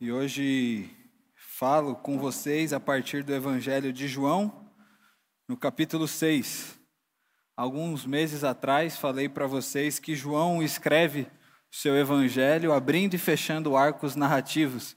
[0.00, 0.88] e hoje
[1.36, 4.66] falo com vocês a partir do Evangelho de João,
[5.46, 6.78] no capítulo 6.
[7.54, 11.26] Alguns meses atrás falei para vocês que João escreve
[11.70, 14.96] o seu Evangelho abrindo e fechando arcos narrativos.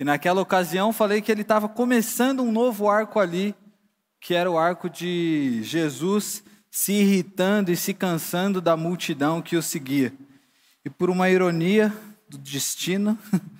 [0.00, 3.54] E naquela ocasião falei que ele estava começando um novo arco ali,
[4.18, 9.62] que era o arco de Jesus se irritando e se cansando da multidão que o
[9.62, 10.10] seguia.
[10.82, 11.92] E por uma ironia
[12.26, 13.18] do destino,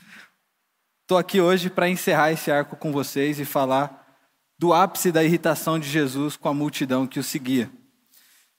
[1.08, 4.06] Estou aqui hoje para encerrar esse arco com vocês e falar
[4.58, 7.70] do ápice da irritação de Jesus com a multidão que o seguia.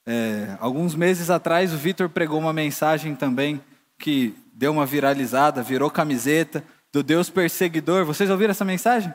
[0.04, 3.62] É, alguns meses atrás, o Vitor pregou uma mensagem também
[4.00, 8.04] que deu uma viralizada, virou camiseta do Deus perseguidor.
[8.04, 9.14] Vocês ouviram essa mensagem?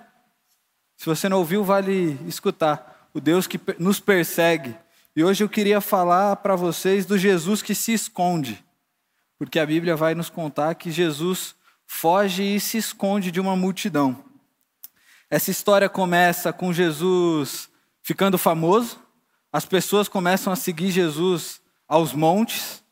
[0.97, 3.09] Se você não ouviu, vale escutar.
[3.13, 4.77] O Deus que nos persegue.
[5.17, 8.65] E hoje eu queria falar para vocês do Jesus que se esconde.
[9.37, 14.25] Porque a Bíblia vai nos contar que Jesus foge e se esconde de uma multidão.
[15.31, 17.71] Essa história começa com Jesus
[18.03, 19.01] ficando famoso,
[19.53, 22.85] as pessoas começam a seguir Jesus aos montes,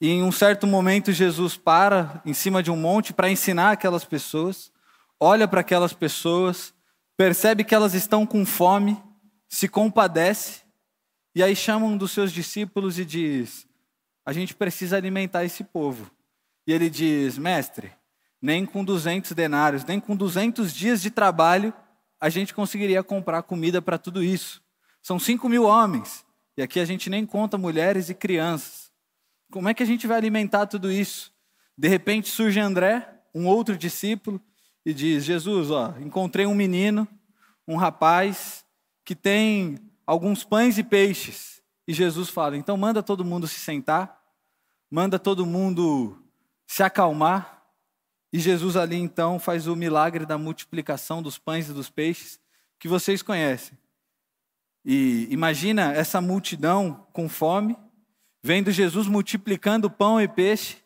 [0.00, 4.04] e em um certo momento Jesus para em cima de um monte para ensinar aquelas
[4.04, 4.70] pessoas,
[5.18, 6.74] olha para aquelas pessoas,
[7.16, 9.00] percebe que elas estão com fome,
[9.48, 10.62] se compadece,
[11.34, 13.66] e aí chama um dos seus discípulos e diz:
[14.24, 16.10] A gente precisa alimentar esse povo.
[16.66, 17.92] E ele diz: Mestre,
[18.44, 21.72] nem com 200 denários, nem com 200 dias de trabalho,
[22.20, 24.62] a gente conseguiria comprar comida para tudo isso.
[25.02, 28.92] São 5 mil homens, e aqui a gente nem conta mulheres e crianças.
[29.50, 31.32] Como é que a gente vai alimentar tudo isso?
[31.76, 34.38] De repente surge André, um outro discípulo,
[34.84, 37.08] e diz: Jesus, ó, encontrei um menino,
[37.66, 38.62] um rapaz,
[39.06, 41.62] que tem alguns pães e peixes.
[41.88, 44.20] E Jesus fala: então manda todo mundo se sentar,
[44.90, 46.22] manda todo mundo
[46.66, 47.63] se acalmar,
[48.34, 52.40] e Jesus ali então faz o milagre da multiplicação dos pães e dos peixes,
[52.80, 53.78] que vocês conhecem.
[54.84, 57.78] E imagina essa multidão com fome,
[58.42, 60.78] vendo Jesus multiplicando pão e peixe,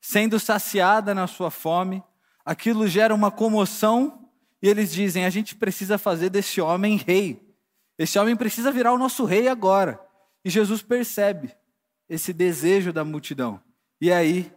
[0.00, 2.04] sendo saciada na sua fome.
[2.44, 4.28] Aquilo gera uma comoção
[4.62, 7.44] e eles dizem: a gente precisa fazer desse homem rei.
[7.98, 10.00] Esse homem precisa virar o nosso rei agora.
[10.44, 11.52] E Jesus percebe
[12.08, 13.60] esse desejo da multidão.
[14.00, 14.52] E é aí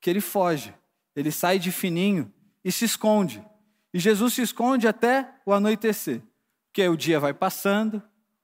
[0.00, 0.72] que ele foge.
[1.14, 2.32] Ele sai de fininho
[2.64, 3.44] e se esconde.
[3.92, 6.20] E Jesus se esconde até o anoitecer.
[6.66, 8.02] Porque o dia vai passando,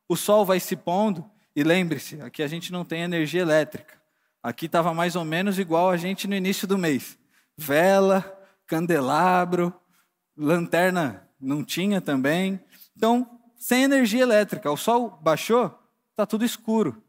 [0.08, 4.00] o sol vai se pondo, e lembre-se, aqui a gente não tem energia elétrica.
[4.42, 7.19] Aqui estava mais ou menos igual a gente no início do mês.
[7.56, 8.25] Vela,
[8.66, 9.75] candelabro,
[10.37, 12.60] lanterna não tinha também.
[12.97, 14.70] Então, sem energia elétrica.
[14.70, 15.78] O sol baixou,
[16.10, 17.02] está tudo escuro.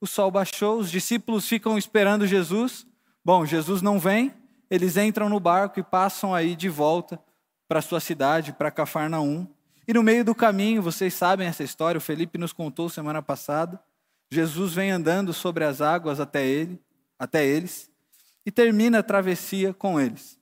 [0.00, 2.86] O sol baixou, os discípulos ficam esperando Jesus.
[3.24, 4.32] Bom, Jesus não vem,
[4.70, 7.18] eles entram no barco e passam aí de volta
[7.66, 9.46] para sua cidade, para Cafarnaum.
[9.86, 13.80] E no meio do caminho, vocês sabem essa história, o Felipe nos contou semana passada.
[14.30, 16.80] Jesus vem andando sobre as águas até ele,
[17.18, 17.90] até eles,
[18.44, 20.38] e termina a travessia com eles.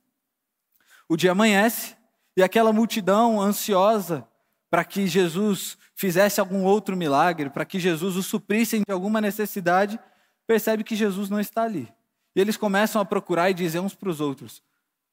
[1.08, 1.96] O dia amanhece
[2.36, 4.26] e aquela multidão ansiosa
[4.68, 9.98] para que Jesus fizesse algum outro milagre, para que Jesus o suprisse de alguma necessidade,
[10.46, 11.88] percebe que Jesus não está ali.
[12.36, 14.62] E eles começam a procurar e dizer uns para os outros: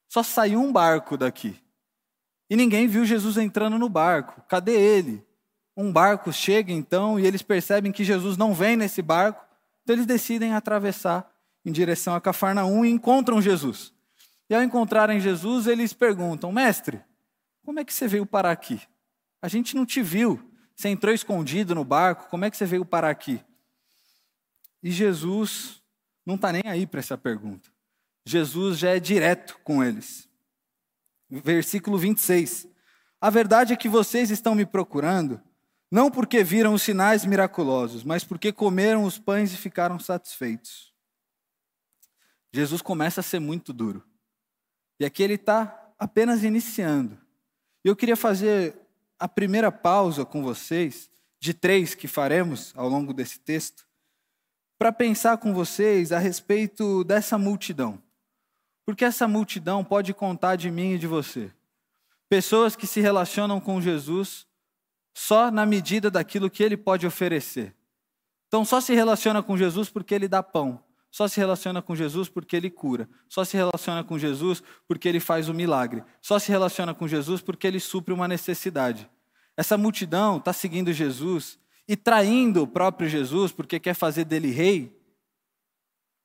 [0.06, 1.58] só saiu um barco daqui.
[2.50, 4.42] E ninguém viu Jesus entrando no barco.
[4.46, 5.26] Cadê ele?
[5.74, 9.42] Um barco chega então e eles percebem que Jesus não vem nesse barco.
[9.82, 11.28] Então eles decidem atravessar
[11.64, 13.92] em direção a Cafarnaum e encontram Jesus.
[14.48, 17.00] E ao encontrarem Jesus, eles perguntam: Mestre,
[17.64, 18.82] como é que você veio parar aqui?
[19.40, 20.50] A gente não te viu.
[20.76, 23.40] Você entrou escondido no barco, como é que você veio parar aqui?
[24.82, 25.80] E Jesus
[26.24, 27.68] não está nem aí para essa pergunta.
[28.24, 30.28] Jesus já é direto com eles.
[31.28, 32.66] Versículo 26.
[33.20, 35.40] A verdade é que vocês estão me procurando,
[35.90, 40.92] não porque viram os sinais miraculosos, mas porque comeram os pães e ficaram satisfeitos.
[42.52, 44.04] Jesus começa a ser muito duro.
[44.98, 47.18] E aqui ele está apenas iniciando.
[47.82, 48.76] Eu queria fazer
[49.18, 51.10] a primeira pausa com vocês,
[51.40, 53.86] de três que faremos ao longo desse texto,
[54.78, 58.02] para pensar com vocês a respeito dessa multidão.
[58.84, 61.50] Porque essa multidão pode contar de mim e de você.
[62.28, 64.46] Pessoas que se relacionam com Jesus
[65.14, 67.74] só na medida daquilo que ele pode oferecer.
[68.48, 70.82] Então, só se relaciona com Jesus porque ele dá pão.
[71.10, 73.08] Só se relaciona com Jesus porque ele cura.
[73.28, 76.02] Só se relaciona com Jesus porque ele faz o milagre.
[76.20, 79.08] Só se relaciona com Jesus porque ele supre uma necessidade.
[79.56, 84.96] Essa multidão está seguindo Jesus e traindo o próprio Jesus porque quer fazer dele rei,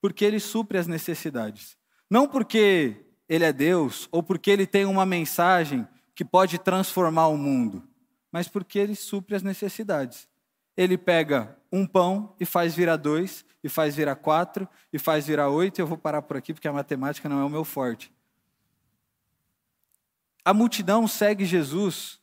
[0.01, 1.77] porque ele supre as necessidades.
[2.09, 7.37] Não porque ele é Deus ou porque ele tem uma mensagem que pode transformar o
[7.37, 7.87] mundo,
[8.31, 10.27] mas porque ele supre as necessidades.
[10.75, 15.49] Ele pega um pão e faz virar dois, e faz virar quatro, e faz virar
[15.49, 15.79] oito.
[15.79, 18.13] Eu vou parar por aqui porque a matemática não é o meu forte.
[20.43, 22.19] A multidão segue Jesus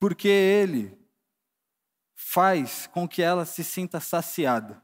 [0.00, 0.97] porque ele
[2.30, 4.82] faz com que ela se sinta saciada.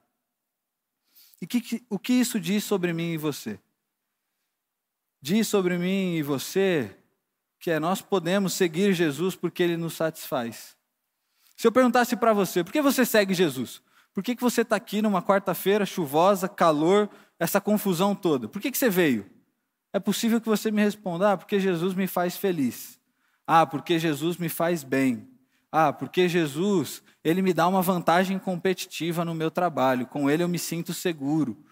[1.43, 3.61] E que, o que isso diz sobre mim e você?
[5.21, 6.97] Diz sobre mim e você
[7.61, 10.75] que é nós podemos seguir Jesus porque ele nos satisfaz.
[11.55, 13.83] Se eu perguntasse para você, por que você segue Jesus?
[14.15, 18.49] Por que, que você está aqui numa quarta-feira chuvosa, calor, essa confusão toda?
[18.49, 19.31] Por que, que você veio?
[19.93, 22.99] É possível que você me responda: ah, porque Jesus me faz feliz.
[23.47, 25.34] Ah, porque Jesus me faz bem.
[25.77, 30.49] Ah, porque Jesus, ele me dá uma vantagem competitiva no meu trabalho, com ele eu
[30.49, 31.67] me sinto seguro.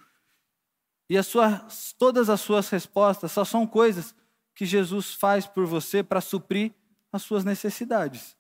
[1.08, 4.12] E as suas, todas as suas respostas só são coisas
[4.56, 6.74] que Jesus faz por você para suprir
[7.12, 8.36] as suas necessidades.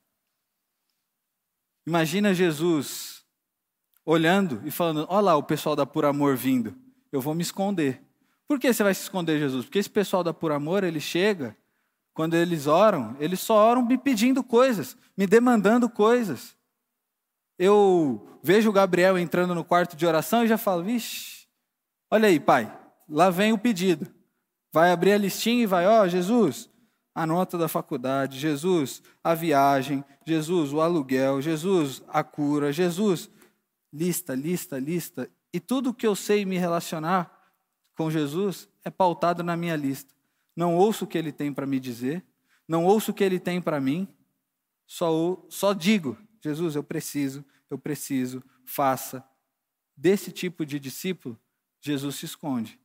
[1.86, 3.24] Imagina Jesus
[4.04, 6.76] olhando e falando: Olha lá o pessoal da Por Amor vindo,
[7.12, 8.02] eu vou me esconder.
[8.48, 9.64] Por que você vai se esconder, Jesus?
[9.64, 11.56] Porque esse pessoal da Por Amor, ele chega
[12.14, 16.54] quando eles oram, eles só oram me pedindo coisas, me demandando coisas.
[17.58, 21.46] Eu vejo o Gabriel entrando no quarto de oração e já falo: vixe,
[22.10, 22.76] olha aí, pai,
[23.08, 24.12] lá vem o pedido.
[24.72, 26.68] Vai abrir a listinha e vai: ó, oh, Jesus,
[27.14, 33.30] a nota da faculdade, Jesus, a viagem, Jesus, o aluguel, Jesus, a cura, Jesus,
[33.92, 35.30] lista, lista, lista.
[35.52, 37.30] E tudo que eu sei me relacionar
[37.96, 40.12] com Jesus é pautado na minha lista
[40.56, 42.24] não ouço o que ele tem para me dizer,
[42.68, 44.08] não ouço o que ele tem para mim,
[44.86, 49.24] só, só digo: Jesus, eu preciso, eu preciso, faça.
[49.96, 51.38] Desse tipo de discípulo,
[51.80, 52.78] Jesus se esconde.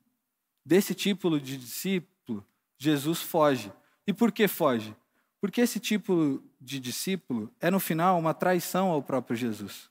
[0.66, 2.46] Desse tipo de discípulo,
[2.78, 3.72] Jesus foge.
[4.06, 4.96] E por que foge?
[5.40, 9.90] Porque esse tipo de discípulo é, no final, uma traição ao próprio Jesus.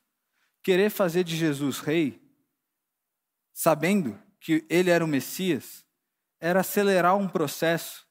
[0.63, 2.21] Querer fazer de Jesus rei,
[3.53, 5.86] sabendo que ele era o Messias,
[6.41, 8.07] era acelerar um processo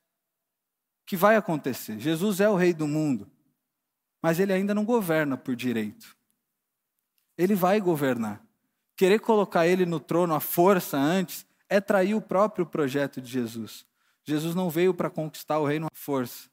[1.05, 1.99] que vai acontecer.
[1.99, 3.29] Jesus é o rei do mundo,
[4.21, 6.15] mas ele ainda não governa por direito.
[7.37, 8.41] Ele vai governar.
[8.95, 13.85] Querer colocar ele no trono à força antes é trair o próprio projeto de Jesus.
[14.23, 16.49] Jesus não veio para conquistar o reino à força.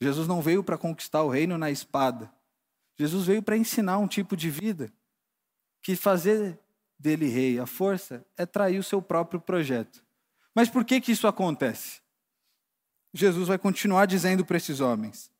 [0.00, 2.32] Jesus não veio para conquistar o reino na espada.
[2.98, 4.92] Jesus veio para ensinar um tipo de vida
[5.82, 6.58] que fazer
[6.98, 10.04] dele rei à força é trair o seu próprio projeto.
[10.54, 12.00] Mas por que, que isso acontece?
[13.12, 15.30] Jesus vai continuar dizendo para esses homens: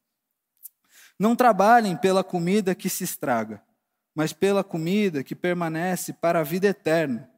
[1.18, 3.62] Não trabalhem pela comida que se estraga,
[4.14, 7.30] mas pela comida que permanece para a vida eterna,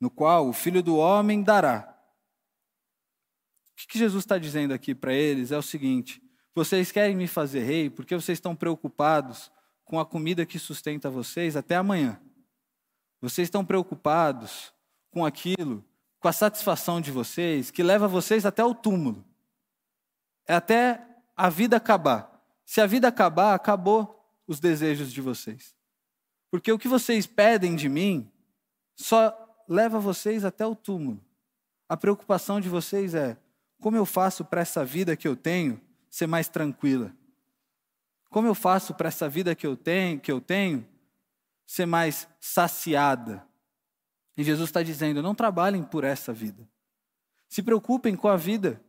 [0.00, 1.88] no qual o Filho do Homem dará.
[3.72, 6.22] O que Jesus está dizendo aqui para eles é o seguinte:
[6.54, 9.50] vocês querem me fazer rei porque vocês estão preocupados
[9.84, 12.20] com a comida que sustenta vocês até amanhã.
[13.20, 14.72] Vocês estão preocupados
[15.10, 15.84] com aquilo
[16.22, 19.24] com a satisfação de vocês, que leva vocês até o túmulo.
[20.46, 21.04] É até
[21.36, 22.40] a vida acabar.
[22.64, 25.74] Se a vida acabar, acabou os desejos de vocês.
[26.48, 28.30] Porque o que vocês pedem de mim
[28.94, 29.36] só
[29.68, 31.20] leva vocês até o túmulo.
[31.88, 33.36] A preocupação de vocês é:
[33.80, 37.12] como eu faço para essa vida que eu tenho ser mais tranquila?
[38.30, 40.86] Como eu faço para essa vida que eu tenho, que eu tenho
[41.66, 43.44] ser mais saciada?
[44.36, 46.68] E Jesus está dizendo: não trabalhem por essa vida.
[47.48, 48.82] Se preocupem com a vida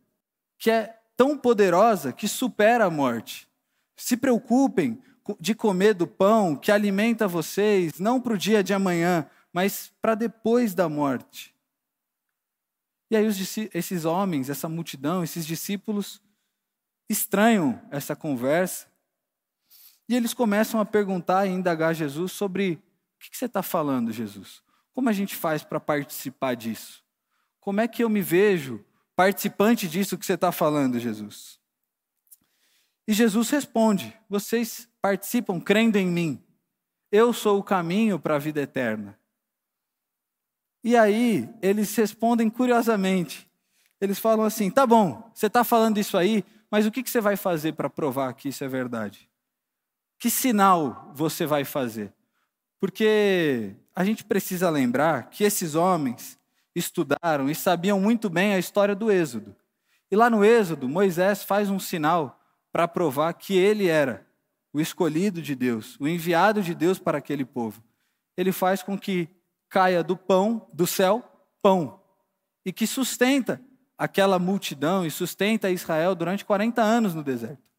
[0.58, 3.48] que é tão poderosa que supera a morte.
[3.96, 5.02] Se preocupem
[5.38, 10.14] de comer do pão que alimenta vocês, não para o dia de amanhã, mas para
[10.14, 11.54] depois da morte.
[13.10, 13.26] E aí,
[13.72, 16.20] esses homens, essa multidão, esses discípulos,
[17.08, 18.86] estranham essa conversa.
[20.08, 24.63] E eles começam a perguntar e indagar Jesus sobre: o que você está falando, Jesus?
[24.94, 27.04] Como a gente faz para participar disso?
[27.60, 28.84] Como é que eu me vejo
[29.16, 31.58] participante disso que você está falando, Jesus?
[33.06, 36.42] E Jesus responde: Vocês participam crendo em mim.
[37.10, 39.18] Eu sou o caminho para a vida eterna.
[40.82, 43.50] E aí, eles respondem curiosamente.
[44.00, 47.36] Eles falam assim: tá bom, você está falando isso aí, mas o que você vai
[47.36, 49.28] fazer para provar que isso é verdade?
[50.18, 52.12] Que sinal você vai fazer?
[52.78, 56.38] Porque a gente precisa lembrar que esses homens
[56.74, 59.54] estudaram e sabiam muito bem a história do Êxodo.
[60.10, 62.40] E lá no Êxodo, Moisés faz um sinal
[62.72, 64.26] para provar que ele era
[64.72, 67.82] o escolhido de Deus, o enviado de Deus para aquele povo.
[68.36, 69.28] Ele faz com que
[69.68, 71.22] caia do pão, do céu,
[71.62, 72.00] pão,
[72.64, 73.60] e que sustenta
[73.96, 77.70] aquela multidão e sustenta Israel durante 40 anos no deserto.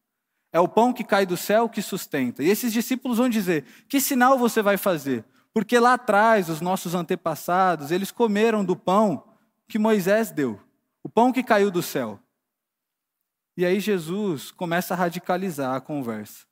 [0.50, 2.42] É o pão que cai do céu que sustenta.
[2.42, 5.22] E esses discípulos vão dizer: Que sinal você vai fazer?
[5.56, 9.26] Porque lá atrás, os nossos antepassados, eles comeram do pão
[9.66, 10.60] que Moisés deu,
[11.02, 12.20] o pão que caiu do céu.
[13.56, 16.44] E aí Jesus começa a radicalizar a conversa.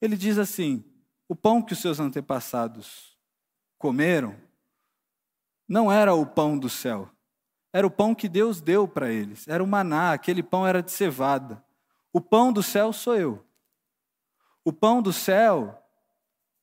[0.00, 0.84] Ele diz assim:
[1.28, 3.16] o pão que os seus antepassados
[3.78, 4.34] comeram
[5.68, 7.08] não era o pão do céu,
[7.72, 10.90] era o pão que Deus deu para eles, era o maná, aquele pão era de
[10.90, 11.64] cevada.
[12.12, 13.46] O pão do céu sou eu.
[14.64, 15.80] O pão do céu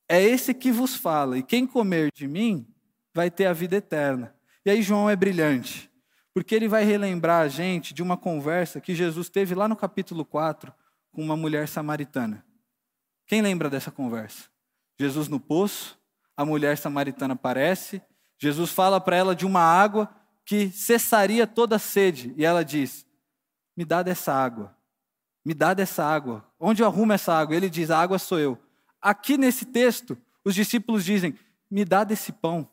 [0.08, 2.66] é esse que vos fala, e quem comer de mim
[3.14, 4.34] vai ter a vida eterna.
[4.64, 5.90] E aí João é brilhante,
[6.32, 10.24] porque ele vai relembrar a gente de uma conversa que Jesus teve lá no capítulo
[10.24, 10.72] 4
[11.12, 12.44] com uma mulher samaritana.
[13.26, 14.44] Quem lembra dessa conversa?
[15.00, 15.98] Jesus no poço,
[16.36, 18.02] a mulher samaritana aparece,
[18.38, 23.06] Jesus fala para ela de uma água que cessaria toda a sede, e ela diz:
[23.76, 24.76] Me dá dessa água,
[25.44, 26.44] me dá dessa água.
[26.60, 27.56] Onde eu arrumo essa água?
[27.56, 28.58] Ele diz: A água sou eu.
[29.06, 31.34] Aqui nesse texto, os discípulos dizem:
[31.70, 32.68] Me dá desse pão,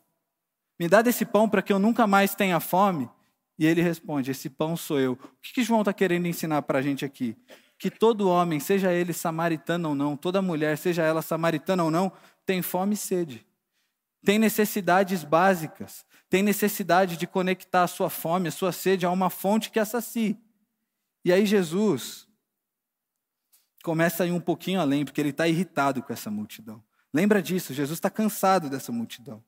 [0.78, 3.08] me dá desse pão para que eu nunca mais tenha fome.
[3.58, 5.12] E ele responde: Esse pão sou eu.
[5.12, 7.36] O que, que João está querendo ensinar para a gente aqui?
[7.78, 12.10] Que todo homem, seja ele samaritano ou não, toda mulher, seja ela samaritana ou não,
[12.46, 13.46] tem fome e sede
[14.24, 19.28] tem necessidades básicas, tem necessidade de conectar a sua fome, a sua sede a uma
[19.28, 20.38] fonte que assacie.
[21.24, 22.26] E aí Jesus
[23.84, 26.82] começa a ir um pouquinho além, porque ele está irritado com essa multidão.
[27.12, 29.44] Lembra disso, Jesus está cansado dessa multidão.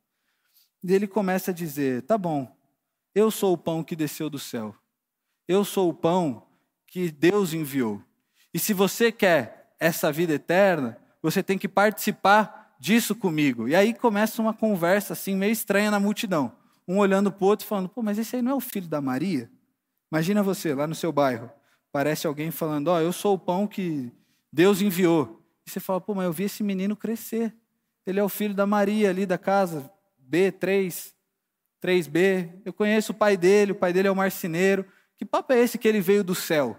[0.85, 2.55] E ele começa a dizer: tá bom,
[3.15, 4.77] eu sou o pão que desceu do céu,
[5.49, 6.47] eu sou o pão
[6.87, 8.01] que Deus enviou.
[8.53, 13.67] E se você quer essa vida eterna, você tem que participar disso comigo.
[13.67, 16.53] E aí começa uma conversa assim meio estranha na multidão.
[16.87, 19.01] Um olhando para o outro falando: pô, mas esse aí não é o filho da
[19.01, 19.51] Maria?
[20.13, 21.51] Imagina você lá no seu bairro.
[21.91, 24.13] Parece alguém falando: ó, oh, eu sou o pão que
[24.57, 25.43] Deus enviou.
[25.67, 27.55] E você fala: pô, mas eu vi esse menino crescer.
[28.07, 29.91] Ele é o filho da Maria ali da casa
[30.31, 31.13] B3,
[31.83, 32.63] 3B.
[32.65, 34.87] Eu conheço o pai dele, o pai dele é o marceneiro.
[35.19, 36.75] Que papo é esse que ele veio do céu?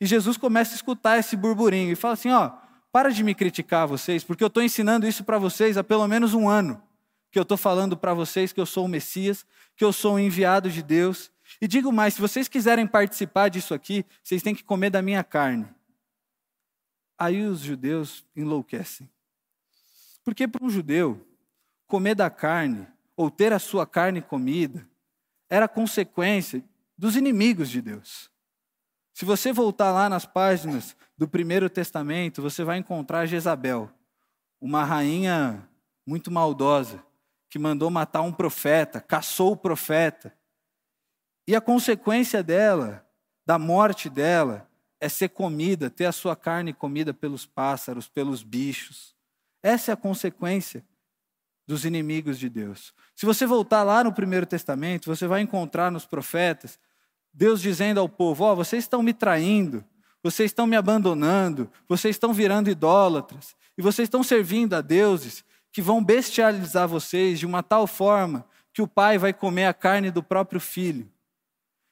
[0.00, 2.52] E Jesus começa a escutar esse burburinho e fala assim: ó,
[2.90, 6.32] para de me criticar vocês, porque eu estou ensinando isso para vocês há pelo menos
[6.32, 6.82] um ano.
[7.30, 9.44] Que eu estou falando para vocês que eu sou o Messias,
[9.76, 11.30] que eu sou o enviado de Deus.
[11.60, 15.22] E digo mais: se vocês quiserem participar disso aqui, vocês têm que comer da minha
[15.22, 15.68] carne.
[17.20, 19.06] Aí os judeus enlouquecem.
[20.24, 21.22] Porque para um judeu,
[21.86, 24.88] comer da carne, ou ter a sua carne comida,
[25.46, 26.64] era consequência
[26.96, 28.30] dos inimigos de Deus.
[29.12, 33.90] Se você voltar lá nas páginas do Primeiro Testamento, você vai encontrar Jezabel,
[34.58, 35.68] uma rainha
[36.06, 37.04] muito maldosa,
[37.50, 40.34] que mandou matar um profeta, caçou o profeta.
[41.46, 43.06] E a consequência dela,
[43.44, 44.69] da morte dela,
[45.00, 49.14] é ser comida, ter a sua carne comida pelos pássaros, pelos bichos.
[49.62, 50.84] Essa é a consequência
[51.66, 52.92] dos inimigos de Deus.
[53.16, 56.78] Se você voltar lá no Primeiro Testamento, você vai encontrar nos profetas
[57.32, 59.84] Deus dizendo ao povo: Ó, oh, vocês estão me traindo,
[60.22, 65.80] vocês estão me abandonando, vocês estão virando idólatras, e vocês estão servindo a deuses que
[65.80, 70.22] vão bestializar vocês de uma tal forma que o pai vai comer a carne do
[70.22, 71.08] próprio filho.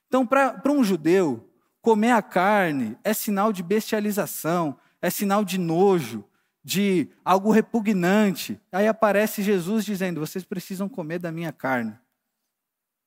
[0.09, 1.48] Então, para um judeu,
[1.81, 6.25] comer a carne é sinal de bestialização, é sinal de nojo,
[6.63, 8.61] de algo repugnante.
[8.71, 11.99] Aí aparece Jesus dizendo: Vocês precisam comer da minha carne.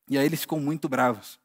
[0.10, 1.40] E aí eles ficam muito bravos.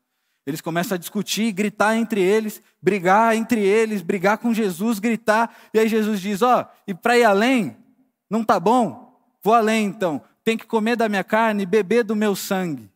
[0.47, 5.55] Eles começam a discutir, gritar entre eles, brigar entre eles, brigar com Jesus, gritar.
[5.75, 7.77] E aí Jesus diz: Ó, oh, e para ir além,
[8.31, 9.21] não tá bom?
[9.43, 10.23] Vou além então.
[10.45, 12.91] Tem que comer da minha carne e beber do meu sangue.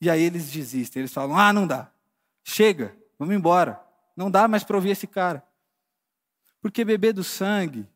[0.00, 1.00] E aí eles desistem.
[1.00, 1.90] Eles falam: Ah, não dá.
[2.50, 3.78] Chega, vamos embora.
[4.16, 5.46] Não dá mais para ouvir esse cara.
[6.62, 7.86] Porque beber do sangue,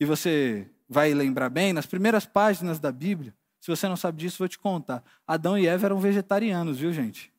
[0.00, 4.38] e você vai lembrar bem, nas primeiras páginas da Bíblia, se você não sabe disso,
[4.40, 5.04] vou te contar.
[5.24, 7.32] Adão e Eva eram vegetarianos, viu, gente?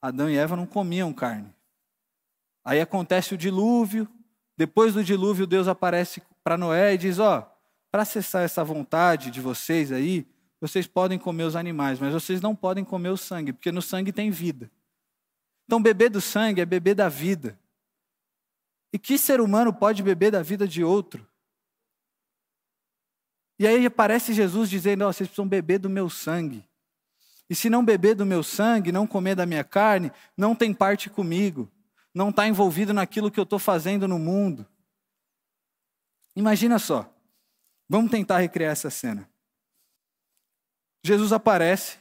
[0.00, 1.52] Adão e Eva não comiam carne.
[2.64, 4.08] Aí acontece o dilúvio.
[4.56, 7.44] Depois do dilúvio, Deus aparece para Noé e diz: Ó, oh,
[7.90, 10.24] para cessar essa vontade de vocês aí,
[10.60, 14.12] vocês podem comer os animais, mas vocês não podem comer o sangue, porque no sangue
[14.12, 14.70] tem vida.
[15.70, 17.56] Então, beber do sangue é beber da vida.
[18.92, 21.24] E que ser humano pode beber da vida de outro?
[23.56, 26.68] E aí aparece Jesus dizendo: oh, vocês precisam beber do meu sangue.
[27.48, 31.08] E se não beber do meu sangue, não comer da minha carne, não tem parte
[31.08, 31.70] comigo,
[32.12, 34.66] não está envolvido naquilo que eu estou fazendo no mundo.
[36.34, 37.08] Imagina só,
[37.88, 39.30] vamos tentar recriar essa cena.
[41.04, 41.99] Jesus aparece,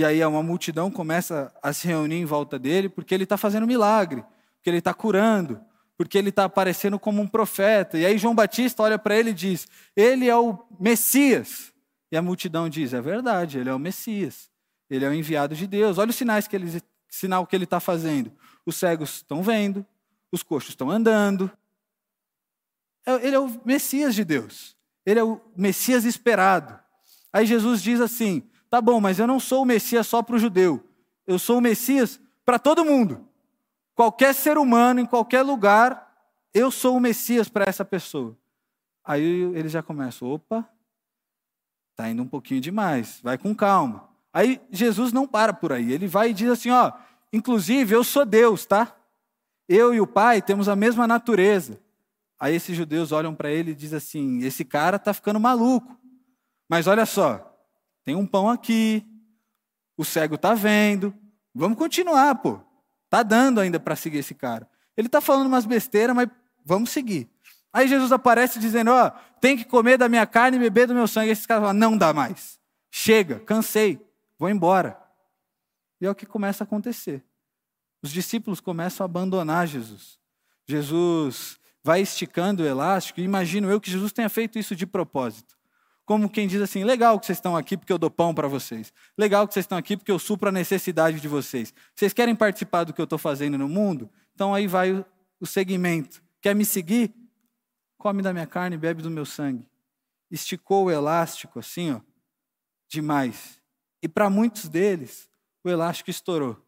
[0.00, 3.66] E aí uma multidão começa a se reunir em volta dele porque ele está fazendo
[3.66, 5.60] milagre, porque ele está curando,
[5.94, 7.98] porque ele está aparecendo como um profeta.
[7.98, 11.70] E aí João Batista olha para ele e diz: Ele é o Messias.
[12.10, 14.48] E a multidão diz: É verdade, ele é o Messias.
[14.88, 15.98] Ele é o enviado de Deus.
[15.98, 18.32] Olha os sinais que ele, sinal que ele está fazendo.
[18.64, 19.84] Os cegos estão vendo,
[20.32, 21.52] os coxos estão andando.
[23.04, 24.74] É, ele é o Messias de Deus.
[25.04, 26.80] Ele é o Messias esperado.
[27.30, 30.38] Aí Jesus diz assim: tá bom, mas eu não sou o Messias só para o
[30.38, 30.82] judeu.
[31.26, 33.26] Eu sou o Messias para todo mundo.
[33.94, 36.10] Qualquer ser humano, em qualquer lugar,
[36.54, 38.36] eu sou o Messias para essa pessoa.
[39.04, 39.22] Aí
[39.54, 40.66] eles já começam: opa,
[41.96, 44.08] tá indo um pouquinho demais, vai com calma.
[44.32, 46.92] Aí Jesus não para por aí, ele vai e diz assim: ó,
[47.32, 48.96] inclusive eu sou Deus, tá?
[49.68, 51.78] Eu e o Pai temos a mesma natureza.
[52.38, 55.98] Aí esses judeus olham para ele e dizem assim: esse cara está ficando maluco.
[56.68, 57.49] Mas olha só,
[58.04, 59.04] tem um pão aqui,
[59.96, 61.14] o cego está vendo,
[61.54, 62.60] vamos continuar, pô.
[63.08, 64.68] Tá dando ainda para seguir esse cara.
[64.96, 66.28] Ele está falando umas besteiras, mas
[66.64, 67.28] vamos seguir.
[67.72, 71.08] Aí Jesus aparece dizendo: ó, tem que comer da minha carne e beber do meu
[71.08, 71.30] sangue.
[71.30, 72.58] Esses caras falam: não dá mais.
[72.90, 74.00] Chega, cansei,
[74.38, 75.00] vou embora.
[76.00, 77.24] E é o que começa a acontecer.
[78.02, 80.18] Os discípulos começam a abandonar Jesus.
[80.66, 85.58] Jesus vai esticando o elástico, e imagino eu que Jesus tenha feito isso de propósito.
[86.10, 88.92] Como quem diz assim: legal que vocês estão aqui porque eu dou pão para vocês.
[89.16, 91.72] Legal que vocês estão aqui porque eu supro a necessidade de vocês.
[91.94, 94.10] Vocês querem participar do que eu estou fazendo no mundo?
[94.34, 95.06] Então aí vai o,
[95.38, 96.20] o segmento.
[96.40, 97.14] Quer me seguir?
[97.96, 99.70] Come da minha carne e bebe do meu sangue.
[100.28, 102.00] Esticou o elástico assim, ó,
[102.88, 103.62] demais.
[104.02, 105.30] E para muitos deles,
[105.62, 106.60] o elástico estourou.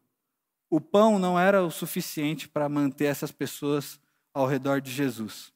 [0.69, 3.99] O pão não era o suficiente para manter essas pessoas
[4.33, 5.51] ao redor de Jesus.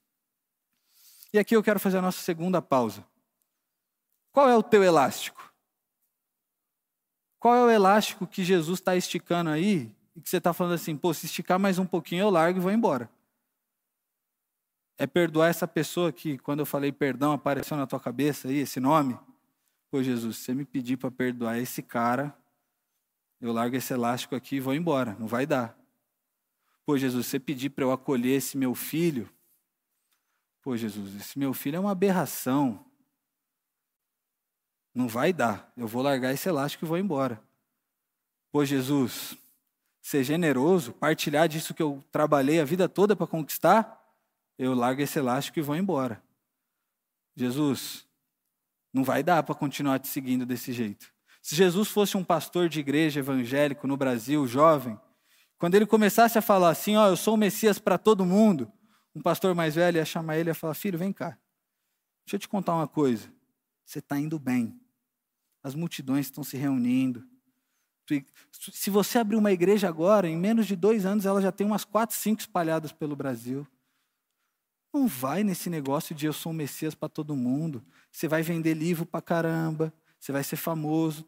[1.34, 3.06] E aqui eu quero fazer a nossa segunda pausa.
[4.38, 5.52] Qual é o teu elástico?
[7.40, 10.96] Qual é o elástico que Jesus está esticando aí e que você está falando assim,
[10.96, 13.10] pô, se esticar mais um pouquinho eu largo e vou embora?
[14.96, 18.80] É perdoar essa pessoa que, quando eu falei perdão, apareceu na tua cabeça aí esse
[18.80, 19.18] nome?
[19.90, 22.32] Pô, Jesus, você me pedir para perdoar esse cara,
[23.42, 25.16] eu largo esse elástico aqui e vou embora.
[25.18, 25.76] Não vai dar.
[26.86, 29.28] Pô, Jesus, você pedir para eu acolher esse meu filho?
[30.62, 32.87] Pô, Jesus, esse meu filho é uma aberração.
[34.98, 35.72] Não vai dar.
[35.78, 37.40] Eu vou largar esse elástico e vou embora.
[38.52, 39.38] Pô, Jesus,
[40.02, 44.04] ser generoso, partilhar disso que eu trabalhei a vida toda para conquistar,
[44.58, 46.20] eu largo esse elástico e vou embora.
[47.36, 48.08] Jesus,
[48.92, 51.14] não vai dar para continuar te seguindo desse jeito.
[51.44, 55.00] Se Jesus fosse um pastor de igreja evangélico no Brasil, jovem,
[55.60, 58.68] quando ele começasse a falar assim, ó, oh, eu sou o Messias para todo mundo,
[59.14, 61.38] um pastor mais velho ia chamar ele e ia falar, filho, vem cá,
[62.26, 63.32] deixa eu te contar uma coisa,
[63.86, 64.76] você está indo bem,
[65.64, 67.24] as multidões estão se reunindo,
[68.72, 71.84] se você abrir uma igreja agora, em menos de dois anos, ela já tem umas
[71.84, 73.68] quatro, cinco espalhadas pelo Brasil.
[74.94, 77.86] Não vai nesse negócio de eu sou o Messias para todo mundo.
[78.10, 81.28] Você vai vender livro para caramba você vai ser famoso.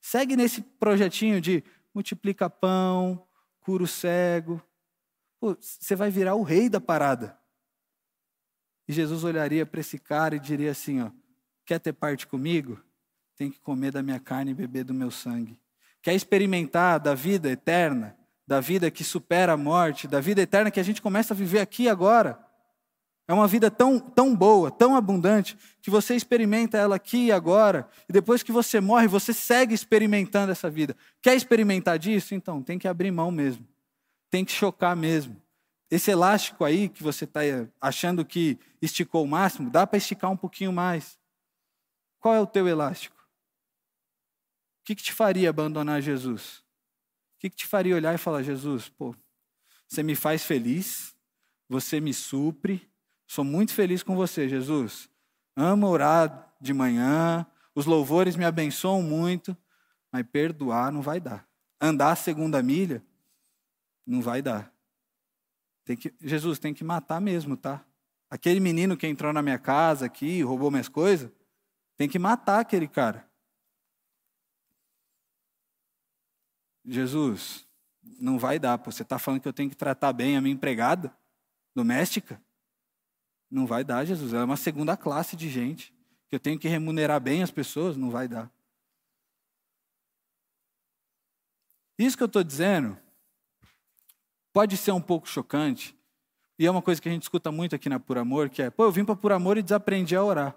[0.00, 1.62] Segue nesse projetinho de
[1.94, 3.26] multiplica pão,
[3.60, 4.62] cura o cego.
[5.38, 7.38] Pô, você vai virar o rei da parada.
[8.88, 11.10] E Jesus olharia para esse cara e diria assim: ó,
[11.64, 12.80] quer ter parte comigo?
[13.36, 15.58] Tem que comer da minha carne e beber do meu sangue.
[16.02, 18.16] Quer experimentar da vida eterna,
[18.46, 21.60] da vida que supera a morte, da vida eterna que a gente começa a viver
[21.60, 22.38] aqui agora?
[23.28, 27.88] É uma vida tão, tão boa, tão abundante, que você experimenta ela aqui e agora,
[28.08, 30.96] e depois que você morre, você segue experimentando essa vida.
[31.20, 32.34] Quer experimentar disso?
[32.34, 33.66] Então, tem que abrir mão mesmo.
[34.28, 35.40] Tem que chocar mesmo.
[35.90, 37.40] Esse elástico aí que você está
[37.80, 41.18] achando que esticou o máximo, dá para esticar um pouquinho mais.
[42.18, 43.21] Qual é o teu elástico?
[44.82, 46.58] O que, que te faria abandonar Jesus?
[47.36, 49.14] O que, que te faria olhar e falar, Jesus, pô,
[49.88, 51.14] você me faz feliz,
[51.68, 52.92] você me supre,
[53.32, 55.08] Sou muito feliz com você, Jesus.
[55.56, 59.56] Amo orar de manhã, os louvores me abençoam muito,
[60.12, 61.48] mas perdoar não vai dar.
[61.80, 63.02] Andar a segunda milha
[64.06, 64.70] não vai dar.
[65.82, 67.82] Tem que, Jesus tem que matar mesmo, tá?
[68.28, 71.30] Aquele menino que entrou na minha casa aqui, roubou minhas coisas,
[71.96, 73.26] tem que matar aquele cara.
[76.84, 77.66] Jesus,
[78.18, 78.76] não vai dar.
[78.84, 81.14] Você está falando que eu tenho que tratar bem a minha empregada
[81.74, 82.40] doméstica?
[83.50, 84.32] Não vai dar, Jesus.
[84.32, 85.94] É uma segunda classe de gente.
[86.28, 88.50] Que eu tenho que remunerar bem as pessoas, não vai dar.
[91.98, 92.98] Isso que eu estou dizendo
[94.52, 95.96] pode ser um pouco chocante,
[96.58, 98.70] e é uma coisa que a gente escuta muito aqui na Por Amor, que é,
[98.70, 100.56] pô, eu vim para Por Amor e desaprendi a orar.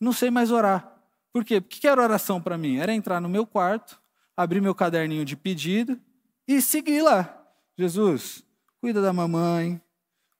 [0.00, 1.00] Não sei mais orar,
[1.32, 1.60] Por quê?
[1.60, 2.78] Porque que era oração para mim?
[2.78, 4.00] Era entrar no meu quarto,
[4.36, 6.00] abrir meu caderninho de pedido
[6.46, 7.32] e seguir lá.
[7.78, 8.44] Jesus,
[8.80, 9.80] cuida da mamãe,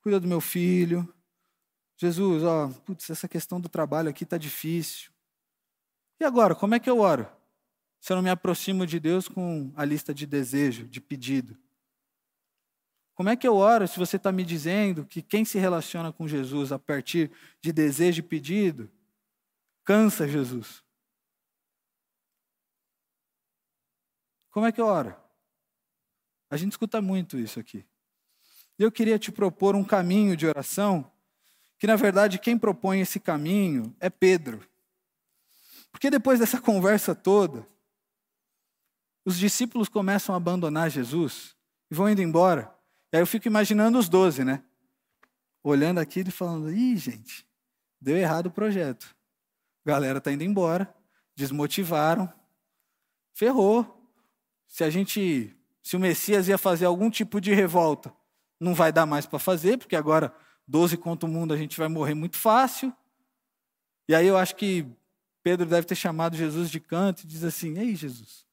[0.03, 1.13] cuida do meu filho.
[1.97, 5.11] Jesus, ó, putz, essa questão do trabalho aqui está difícil.
[6.21, 7.27] E agora, como é que eu oro?
[8.01, 11.57] Se eu não me aproximo de Deus com a lista de desejo, de pedido.
[13.15, 16.29] Como é que eu oro se você está me dizendo que quem se relaciona com
[16.29, 17.31] Jesus a partir
[17.63, 18.91] de desejo e pedido
[19.83, 20.86] cansa Jesus?
[24.57, 25.15] Como é que oro?
[26.49, 27.85] A gente escuta muito isso aqui.
[28.79, 31.13] Eu queria te propor um caminho de oração,
[31.79, 34.67] que na verdade quem propõe esse caminho é Pedro.
[35.93, 37.69] Porque depois dessa conversa toda,
[39.27, 41.55] os discípulos começam a abandonar Jesus
[41.91, 42.75] e vão indo embora.
[43.13, 44.65] E aí eu fico imaginando os doze, né?
[45.63, 47.47] Olhando aquilo e falando: ih, gente,
[48.01, 49.15] deu errado o projeto.
[49.85, 50.97] A galera tá indo embora,
[51.37, 52.33] desmotivaram,
[53.35, 53.96] ferrou.
[54.67, 58.13] Se a gente, se o Messias ia fazer algum tipo de revolta,
[58.59, 60.35] não vai dar mais para fazer, porque agora
[60.67, 62.93] 12 contra o mundo a gente vai morrer muito fácil.
[64.09, 64.87] E aí eu acho que
[65.43, 68.45] Pedro deve ter chamado Jesus de canto e diz assim: Ei, Jesus,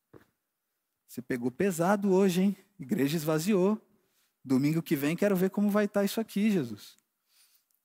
[1.07, 2.57] você pegou pesado hoje, hein?
[2.79, 3.79] igreja esvaziou.
[4.43, 6.97] Domingo que vem quero ver como vai estar isso aqui, Jesus.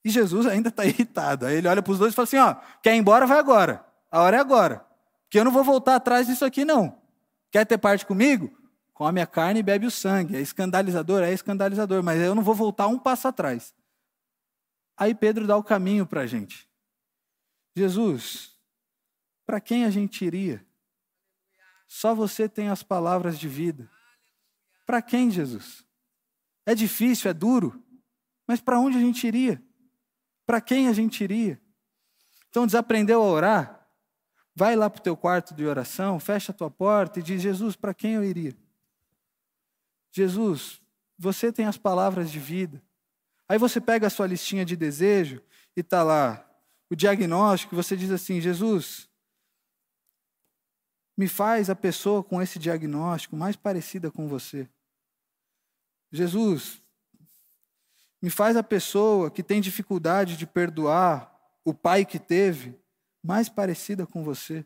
[0.05, 1.47] E Jesus ainda está irritado.
[1.47, 3.85] Aí ele olha para os dois e fala assim: ó, quer ir embora, vai agora.
[4.11, 4.85] A hora é agora.
[5.25, 6.98] Porque eu não vou voltar atrás disso aqui, não.
[7.51, 8.57] Quer ter parte comigo?
[8.93, 10.37] Come a carne e bebe o sangue.
[10.37, 11.23] É escandalizador?
[11.23, 13.75] É escandalizador, mas eu não vou voltar um passo atrás.
[14.97, 16.69] Aí Pedro dá o caminho para a gente.
[17.77, 18.59] Jesus,
[19.47, 20.67] para quem a gente iria?
[21.87, 23.89] Só você tem as palavras de vida.
[24.85, 25.85] Para quem, Jesus?
[26.67, 27.83] É difícil, é duro,
[28.47, 29.63] mas para onde a gente iria?
[30.45, 31.61] Para quem a gente iria?
[32.51, 33.78] Então, desaprendeu a orar?
[34.59, 37.77] Vai lá para o teu quarto de oração, fecha a tua porta e diz: Jesus,
[37.77, 38.57] para quem eu iria?
[40.11, 40.83] Jesus,
[41.17, 42.83] você tem as palavras de vida.
[43.49, 45.41] Aí você pega a sua listinha de desejo
[45.77, 46.45] e está lá
[46.91, 49.09] o diagnóstico, você diz assim: Jesus,
[51.17, 54.69] me faz a pessoa com esse diagnóstico mais parecida com você.
[56.11, 56.83] Jesus,
[58.21, 61.33] me faz a pessoa que tem dificuldade de perdoar
[61.65, 62.77] o pai que teve
[63.23, 64.65] mais parecida com você.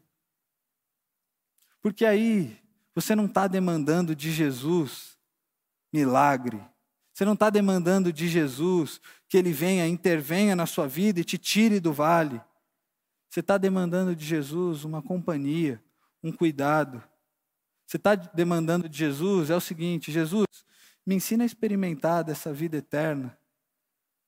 [1.81, 2.57] Porque aí
[2.95, 5.19] você não está demandando de Jesus
[5.93, 6.63] milagre.
[7.13, 11.37] Você não está demandando de Jesus que ele venha, intervenha na sua vida e te
[11.37, 12.41] tire do vale.
[13.29, 15.83] Você está demandando de Jesus uma companhia,
[16.23, 17.03] um cuidado.
[17.87, 20.47] Você está demandando de Jesus é o seguinte: Jesus,
[21.05, 23.37] me ensina a experimentar dessa vida eterna.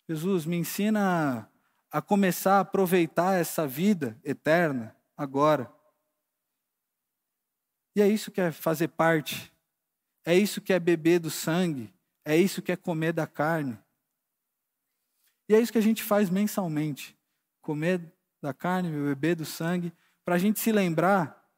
[0.09, 1.49] Jesus, me ensina
[1.94, 5.72] a, começar a aproveitar essa vida eterna agora.
[7.94, 9.54] E é isso que é fazer parte,
[10.24, 13.78] é isso que é beber do sangue, é isso que é comer da carne.
[15.48, 17.16] E é isso que a gente faz mensalmente:
[17.62, 18.00] comer
[18.42, 19.92] da carne, beber do sangue,
[20.24, 21.48] para a gente se lembrar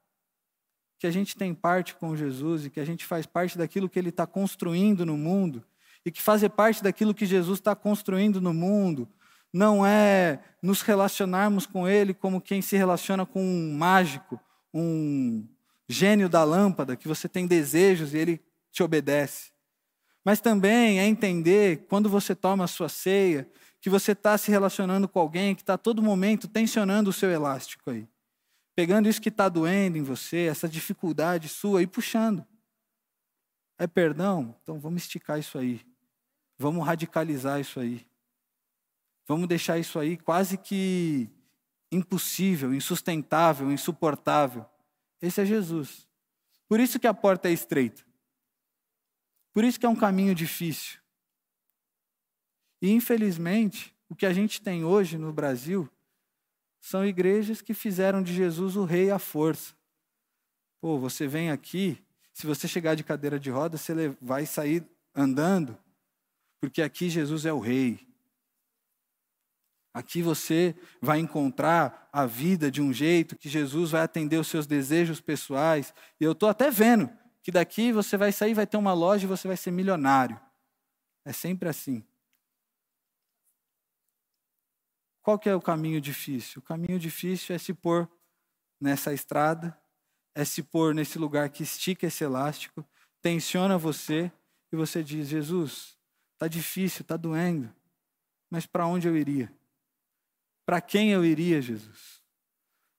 [0.99, 3.97] que a gente tem parte com Jesus e que a gente faz parte daquilo que
[3.97, 5.65] Ele está construindo no mundo
[6.05, 9.11] e que fazer parte daquilo que Jesus está construindo no mundo
[9.53, 14.39] não é nos relacionarmos com Ele como quem se relaciona com um mágico,
[14.73, 15.47] um
[15.87, 19.51] gênio da lâmpada, que você tem desejos e Ele te obedece.
[20.23, 25.07] Mas também é entender, quando você toma a sua ceia, que você está se relacionando
[25.07, 28.07] com alguém que está a todo momento tensionando o seu elástico aí
[28.77, 32.45] pegando isso que está doendo em você, essa dificuldade sua e puxando.
[33.75, 34.55] É perdão?
[34.61, 35.81] Então vamos esticar isso aí.
[36.59, 38.05] Vamos radicalizar isso aí.
[39.27, 41.29] Vamos deixar isso aí quase que
[41.91, 44.65] impossível, insustentável, insuportável.
[45.21, 46.07] Esse é Jesus.
[46.67, 48.05] Por isso que a porta é estreita.
[49.53, 50.99] Por isso que é um caminho difícil.
[52.81, 55.89] E infelizmente, o que a gente tem hoje no Brasil
[56.79, 59.75] são igrejas que fizeram de Jesus o rei à força.
[60.79, 65.77] Pô, você vem aqui, se você chegar de cadeira de roda, você vai sair andando,
[66.61, 68.07] porque aqui Jesus é o rei.
[69.97, 74.67] Aqui você vai encontrar a vida de um jeito que Jesus vai atender os seus
[74.67, 75.91] desejos pessoais.
[76.21, 77.09] E eu estou até vendo
[77.41, 80.39] que daqui você vai sair, vai ter uma loja e você vai ser milionário.
[81.25, 82.05] É sempre assim.
[85.23, 86.59] Qual que é o caminho difícil?
[86.59, 88.07] O caminho difícil é se pôr
[88.79, 89.75] nessa estrada,
[90.35, 92.85] é se pôr nesse lugar que estica esse elástico,
[93.19, 94.31] tensiona você
[94.71, 95.97] e você diz: Jesus,
[96.33, 97.73] está difícil, está doendo,
[98.47, 99.56] mas para onde eu iria?
[100.67, 102.21] Para quem eu iria, Jesus?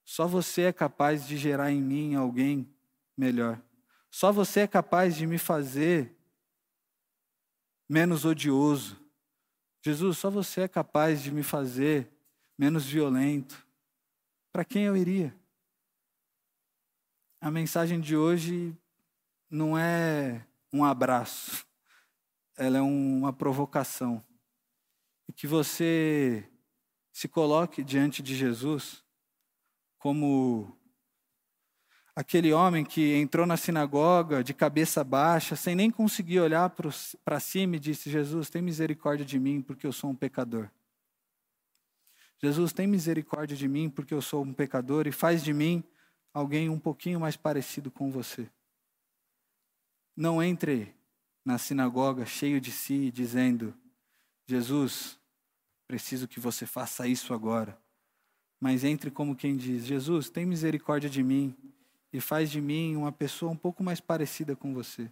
[0.02, 2.74] Só você é capaz de gerar em mim alguém
[3.14, 3.62] melhor.
[4.10, 6.16] Só você é capaz de me fazer
[7.86, 8.98] menos odioso.
[9.84, 12.10] Jesus, só você é capaz de me fazer
[12.56, 13.62] menos violento.
[14.50, 15.36] Para quem eu iria?
[17.38, 18.74] A mensagem de hoje
[19.50, 21.66] não é um abraço,
[22.56, 24.24] ela é uma provocação.
[25.28, 26.50] E que você
[27.18, 29.04] se coloque diante de Jesus
[29.98, 30.72] como
[32.14, 36.72] aquele homem que entrou na sinagoga de cabeça baixa, sem nem conseguir olhar
[37.24, 40.70] para cima e disse: Jesus, tem misericórdia de mim, porque eu sou um pecador.
[42.40, 45.82] Jesus, tem misericórdia de mim, porque eu sou um pecador, e faz de mim
[46.32, 48.48] alguém um pouquinho mais parecido com você.
[50.16, 50.94] Não entre
[51.44, 53.74] na sinagoga cheio de si, dizendo:
[54.46, 55.17] Jesus,
[55.88, 57.76] preciso que você faça isso agora.
[58.60, 61.56] Mas entre como quem diz: Jesus, tem misericórdia de mim
[62.12, 65.10] e faz de mim uma pessoa um pouco mais parecida com você.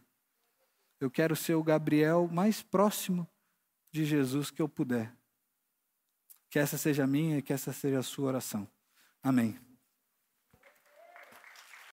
[1.01, 3.27] Eu quero ser o Gabriel mais próximo
[3.91, 5.13] de Jesus que eu puder.
[6.51, 8.69] Que essa seja a minha e que essa seja a sua oração.
[9.23, 9.66] Amém.